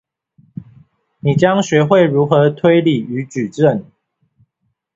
[1.19, 3.83] 你將學會如何推理與舉證